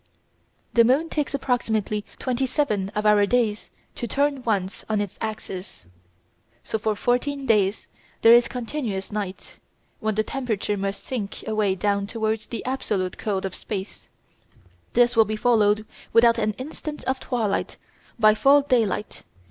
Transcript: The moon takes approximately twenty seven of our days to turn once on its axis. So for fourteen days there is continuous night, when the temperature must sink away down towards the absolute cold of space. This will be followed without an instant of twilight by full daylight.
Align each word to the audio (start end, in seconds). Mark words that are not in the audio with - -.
The 0.73 0.83
moon 0.83 1.09
takes 1.09 1.35
approximately 1.35 2.03
twenty 2.17 2.47
seven 2.47 2.89
of 2.95 3.05
our 3.05 3.27
days 3.27 3.69
to 3.93 4.07
turn 4.07 4.41
once 4.41 4.83
on 4.89 4.99
its 4.99 5.19
axis. 5.21 5.85
So 6.63 6.79
for 6.79 6.95
fourteen 6.95 7.45
days 7.45 7.85
there 8.23 8.33
is 8.33 8.47
continuous 8.47 9.11
night, 9.11 9.59
when 9.99 10.15
the 10.15 10.23
temperature 10.23 10.75
must 10.75 11.03
sink 11.03 11.43
away 11.47 11.75
down 11.75 12.07
towards 12.07 12.47
the 12.47 12.65
absolute 12.65 13.19
cold 13.19 13.45
of 13.45 13.53
space. 13.53 14.09
This 14.93 15.15
will 15.15 15.25
be 15.25 15.35
followed 15.35 15.85
without 16.13 16.39
an 16.39 16.53
instant 16.53 17.03
of 17.03 17.19
twilight 17.19 17.77
by 18.17 18.33
full 18.33 18.63
daylight. 18.63 19.23